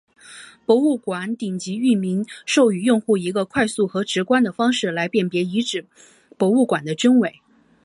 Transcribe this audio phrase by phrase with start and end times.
[0.65, 5.85] 博物馆顶级域名授予用户一个快速和直观的方式来辨别遗址
[6.39, 7.35] 博物馆的真伪。